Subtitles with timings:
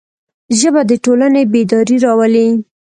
[0.59, 2.47] ژبه د ټولنې بیداري راولي